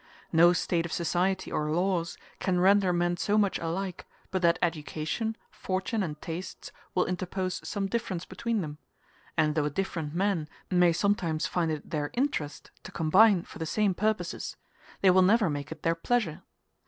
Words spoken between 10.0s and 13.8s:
men may sometimes find it their interest to combine for the